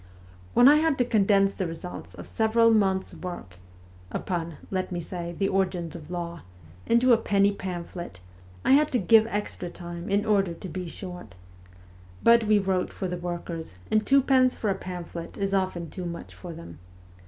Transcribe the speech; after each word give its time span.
When 0.55 0.67
I 0.67 0.77
had 0.77 0.97
to 0.97 1.05
condense 1.05 1.53
the 1.53 1.67
results 1.67 2.15
of 2.15 2.25
several 2.25 2.71
months' 2.73 3.13
work 3.13 3.59
upon, 4.11 4.57
let 4.71 4.91
me 4.91 4.99
say, 4.99 5.35
the 5.37 5.47
origins 5.47 5.95
of 5.95 6.09
law 6.09 6.41
into 6.87 7.13
a 7.13 7.17
penny 7.19 7.51
pamphlet, 7.51 8.19
I 8.65 8.71
had 8.71 8.91
to 8.93 8.97
give 8.97 9.27
extra 9.27 9.69
time 9.69 10.09
in 10.09 10.25
order 10.25 10.55
to 10.55 10.67
be 10.67 10.87
short. 10.87 11.35
But 12.23 12.45
we 12.45 12.57
wrote 12.57 12.91
for 12.91 13.07
the 13.07 13.17
workers, 13.17 13.75
and 13.91 14.03
twopence 14.03 14.55
for 14.55 14.71
a 14.71 14.73
pamphlet 14.75 15.37
is 15.37 15.53
often 15.53 15.87
too 15.91 16.07
much 16.07 16.33
for 16.33 16.51
them. 16.51 16.79